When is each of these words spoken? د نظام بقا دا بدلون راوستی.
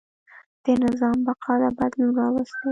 د 0.63 0.65
نظام 0.83 1.17
بقا 1.25 1.53
دا 1.61 1.69
بدلون 1.77 2.11
راوستی. 2.19 2.67